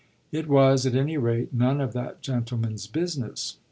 [0.31, 3.57] It was at any rate none of that gentleman's business.